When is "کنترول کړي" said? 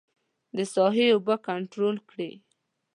1.47-2.31